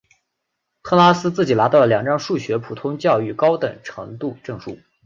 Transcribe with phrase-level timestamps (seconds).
[0.81, 4.79] 特拉斯自己拿到了两张数学普通教育高级程度证书。